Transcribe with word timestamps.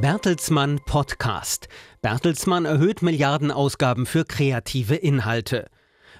Bertelsmann 0.00 0.78
Podcast. 0.86 1.68
Bertelsmann 2.02 2.66
erhöht 2.66 3.02
Milliardenausgaben 3.02 4.06
für 4.06 4.24
kreative 4.24 4.94
Inhalte. 4.94 5.68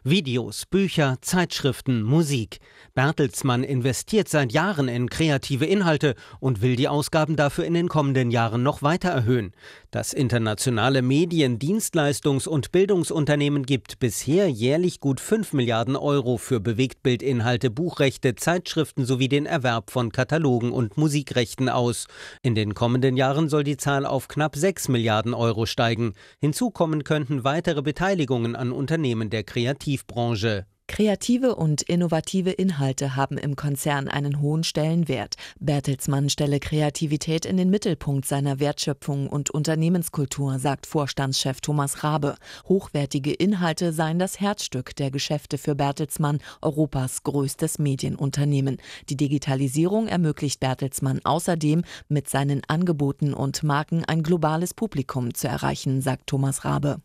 Videos, 0.05 0.65
Bücher, 0.67 1.17
Zeitschriften, 1.23 2.03
Musik. 2.03 2.61
Bertelsmann 2.95 3.65
investiert 3.65 4.29
seit 4.29 4.53
Jahren 4.53 4.89
in 4.89 5.11
kreative 5.11 5.67
Inhalte 5.67 6.15
und 6.41 6.63
will 6.63 6.77
die 6.77 6.89
Ausgaben 6.89 7.35
dafür 7.35 7.65
in 7.65 7.75
den 7.75 7.89
kommenden 7.89 8.31
Jahren 8.31 8.63
noch 8.63 8.83
weiter 8.83 9.09
erhöhen. 9.09 9.53
Das 9.91 10.13
internationale 10.13 11.03
Medien-, 11.03 11.59
Dienstleistungs- 11.59 12.47
und 12.47 12.71
Bildungsunternehmen 12.71 13.65
gibt 13.67 13.99
bisher 13.99 14.49
jährlich 14.49 15.01
gut 15.01 15.21
5 15.21 15.53
Milliarden 15.53 15.97
Euro 15.97 16.37
für 16.37 16.61
Bewegtbildinhalte, 16.61 17.71
Buchrechte, 17.71 18.35
Zeitschriften 18.37 19.05
sowie 19.05 19.29
den 19.29 19.47
Erwerb 19.47 19.91
von 19.91 20.13
Katalogen 20.13 20.71
und 20.71 20.97
Musikrechten 20.97 21.69
aus. 21.69 22.07
In 22.43 22.55
den 22.55 22.75
kommenden 22.75 23.17
Jahren 23.17 23.49
soll 23.49 23.65
die 23.65 23.77
Zahl 23.77 24.07
auf 24.07 24.29
knapp 24.29 24.55
6 24.55 24.89
Milliarden 24.89 25.35
Euro 25.35 25.67
steigen. 25.67 26.13
Hinzu 26.41 26.71
kommen 26.71 27.03
könnten 27.03 27.43
weitere 27.43 27.83
Beteiligungen 27.83 28.55
an 28.55 28.71
Unternehmen 28.71 29.31
der 29.31 29.43
Kreativität. 29.43 29.88
Kreativbranche. 29.89 30.67
Kreative 30.87 31.55
und 31.55 31.83
innovative 31.83 32.51
Inhalte 32.51 33.15
haben 33.17 33.39
im 33.39 33.57
Konzern 33.57 34.09
einen 34.09 34.41
hohen 34.41 34.65
Stellenwert. 34.65 35.37
Bertelsmann 35.61 36.29
stelle 36.29 36.61
Kreativität 36.61 37.47
in 37.47 37.57
den 37.57 37.71
Mittelpunkt 37.71 38.27
seiner 38.27 38.59
Wertschöpfung 38.59 39.29
und 39.29 39.51
Unternehmenskultur, 39.51 40.59
sagt 40.59 40.87
Vorstandschef 40.87 41.61
Thomas 41.61 42.05
Rabe. 42.05 42.37
Hochwertige 42.69 43.33
Inhalte 43.33 43.93
seien 43.93 44.19
das 44.19 44.41
Herzstück 44.41 44.97
der 44.97 45.11
Geschäfte 45.11 45.57
für 45.57 45.75
Bertelsmann, 45.75 46.39
Europas 46.63 47.23
größtes 47.23 47.79
Medienunternehmen. 47.79 48.79
Die 49.09 49.17
Digitalisierung 49.17 50.07
ermöglicht 50.07 50.61
Bertelsmann 50.61 51.21
außerdem, 51.25 51.83
mit 52.09 52.29
seinen 52.29 52.63
Angeboten 52.67 53.33
und 53.35 53.63
Marken 53.63 54.05
ein 54.05 54.23
globales 54.23 54.75
Publikum 54.75 55.33
zu 55.33 55.49
erreichen, 55.49 56.01
sagt 56.03 56.27
Thomas 56.27 56.65
Rabe. 56.65 57.01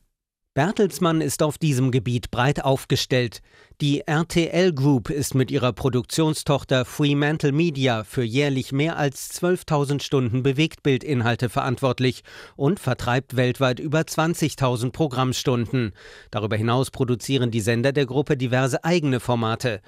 Bertelsmann 0.55 1.19
ist 1.21 1.41
auf 1.41 1.57
diesem 1.57 1.89
Gebiet 1.89 2.29
breit 2.29 2.63
aufgestellt. 2.63 3.41
Die 3.81 4.01
RTL 4.01 4.71
Group 4.71 5.09
ist 5.09 5.33
mit 5.33 5.49
ihrer 5.49 5.73
Produktionstochter 5.73 6.85
Fremantle 6.85 7.51
Media 7.51 8.03
für 8.03 8.21
jährlich 8.21 8.71
mehr 8.71 8.97
als 8.97 9.41
12.000 9.41 10.03
Stunden 10.03 10.43
Bewegtbildinhalte 10.43 11.49
verantwortlich 11.49 12.23
und 12.55 12.79
vertreibt 12.79 13.35
weltweit 13.35 13.79
über 13.79 14.01
20.000 14.01 14.91
Programmstunden. 14.91 15.91
Darüber 16.29 16.55
hinaus 16.55 16.91
produzieren 16.91 17.49
die 17.49 17.61
Sender 17.61 17.91
der 17.91 18.05
Gruppe 18.05 18.37
diverse 18.37 18.83
eigene 18.83 19.19
Formate. 19.19 19.81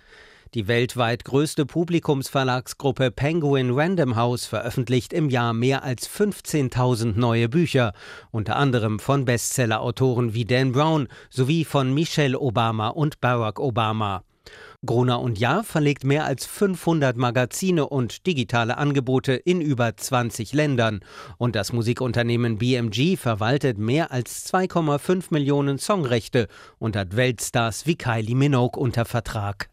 Die 0.53 0.67
weltweit 0.67 1.25
größte 1.25 1.65
Publikumsverlagsgruppe 1.65 3.11
Penguin 3.11 3.71
Random 3.71 4.15
House 4.15 4.45
veröffentlicht 4.45 5.11
im 5.11 5.29
Jahr 5.29 5.53
mehr 5.53 5.83
als 5.83 6.09
15.000 6.09 7.17
neue 7.17 7.49
Bücher, 7.49 7.93
unter 8.31 8.55
anderem 8.55 8.99
von 8.99 9.25
Bestsellerautoren 9.25 10.33
wie 10.33 10.45
Dan 10.45 10.71
Brown 10.71 11.07
sowie 11.29 11.65
von 11.65 11.93
Michelle 11.93 12.39
Obama 12.39 12.89
und 12.89 13.19
Barack 13.19 13.59
Obama. 13.59 14.23
Gruner 14.85 15.19
und 15.19 15.39
Jahr 15.39 15.63
verlegt 15.63 16.03
mehr 16.03 16.25
als 16.25 16.45
500 16.45 17.17
Magazine 17.17 17.87
und 17.87 18.27
digitale 18.27 18.77
Angebote 18.77 19.33
in 19.33 19.61
über 19.61 19.97
20 19.97 20.53
Ländern. 20.53 20.99
Und 21.37 21.55
das 21.55 21.73
Musikunternehmen 21.73 22.57
BMG 22.57 23.17
verwaltet 23.17 23.77
mehr 23.77 24.11
als 24.11 24.51
2,5 24.53 25.25
Millionen 25.31 25.79
Songrechte 25.79 26.47
und 26.77 26.95
hat 26.95 27.15
Weltstars 27.15 27.87
wie 27.87 27.95
Kylie 27.95 28.35
Minogue 28.35 28.79
unter 28.79 29.05
Vertrag. 29.05 29.69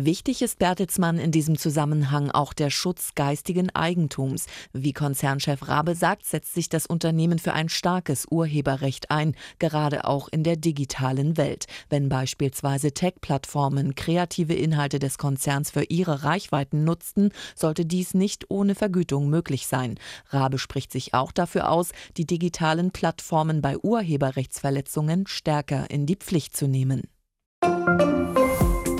Wichtig 0.00 0.42
ist 0.42 0.60
Bertelsmann 0.60 1.18
in 1.18 1.32
diesem 1.32 1.58
Zusammenhang 1.58 2.30
auch 2.30 2.52
der 2.52 2.70
Schutz 2.70 3.16
geistigen 3.16 3.74
Eigentums. 3.74 4.46
Wie 4.72 4.92
Konzernchef 4.92 5.66
Rabe 5.66 5.96
sagt, 5.96 6.24
setzt 6.24 6.54
sich 6.54 6.68
das 6.68 6.86
Unternehmen 6.86 7.40
für 7.40 7.52
ein 7.52 7.68
starkes 7.68 8.24
Urheberrecht 8.30 9.10
ein, 9.10 9.34
gerade 9.58 10.04
auch 10.04 10.28
in 10.28 10.44
der 10.44 10.54
digitalen 10.54 11.36
Welt. 11.36 11.66
Wenn 11.90 12.08
beispielsweise 12.08 12.92
Tech-Plattformen 12.92 13.96
kreative 13.96 14.54
Inhalte 14.54 15.00
des 15.00 15.18
Konzerns 15.18 15.72
für 15.72 15.82
ihre 15.82 16.22
Reichweiten 16.22 16.84
nutzten, 16.84 17.32
sollte 17.56 17.84
dies 17.84 18.14
nicht 18.14 18.52
ohne 18.52 18.76
Vergütung 18.76 19.28
möglich 19.28 19.66
sein. 19.66 19.98
Rabe 20.28 20.60
spricht 20.60 20.92
sich 20.92 21.12
auch 21.12 21.32
dafür 21.32 21.72
aus, 21.72 21.90
die 22.16 22.24
digitalen 22.24 22.92
Plattformen 22.92 23.62
bei 23.62 23.76
Urheberrechtsverletzungen 23.76 25.26
stärker 25.26 25.90
in 25.90 26.06
die 26.06 26.14
Pflicht 26.14 26.56
zu 26.56 26.68
nehmen. 26.68 27.02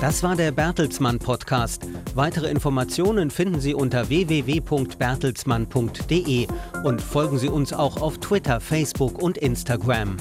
Das 0.01 0.23
war 0.23 0.37
der 0.37 0.53
Bertelsmann 0.53 1.19
Podcast. 1.19 1.83
Weitere 2.15 2.49
Informationen 2.49 3.33
finden 3.33 3.61
Sie 3.61 3.75
unter 3.75 4.09
www.bertelsmann.de 4.09 6.47
und 6.85 7.03
folgen 7.03 7.39
Sie 7.39 7.49
uns 7.49 7.73
auch 7.73 8.01
auf 8.01 8.19
Twitter, 8.19 8.61
Facebook 8.61 9.21
und 9.21 9.39
Instagram. 9.39 10.17